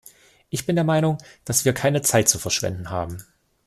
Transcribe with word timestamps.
Ich 0.49 0.65
bin 0.65 0.75
der 0.75 0.83
Meinung, 0.83 1.19
dass 1.45 1.63
wir 1.63 1.73
keine 1.73 2.01
Zeit 2.01 2.27
zu 2.27 2.39
verschwenden 2.39 2.89
haben. 2.89 3.23